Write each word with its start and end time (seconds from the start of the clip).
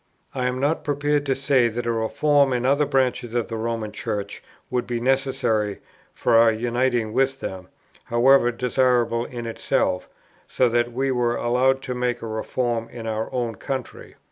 I 0.33 0.47
am 0.47 0.59
not 0.59 0.83
prepared 0.83 1.27
to 1.27 1.35
say 1.35 1.67
that 1.67 1.85
a 1.85 1.91
reform 1.91 2.53
in 2.53 2.65
other 2.65 2.87
branches 2.87 3.35
of 3.35 3.49
the 3.49 3.57
Roman 3.57 3.91
Church 3.91 4.41
would 4.71 4.87
be 4.87 4.99
necessary 4.99 5.79
for 6.11 6.33
our 6.37 6.51
uniting 6.51 7.13
with 7.13 7.39
them, 7.39 7.67
however 8.05 8.51
desirable 8.51 9.25
in 9.25 9.45
itself, 9.45 10.09
so 10.47 10.67
that 10.69 10.91
we 10.91 11.11
were 11.11 11.35
allowed 11.35 11.83
to 11.83 11.93
make 11.93 12.23
a 12.23 12.27
reform 12.27 12.89
in 12.89 13.05
our 13.05 13.31
own 13.31 13.53
country. 13.57 14.15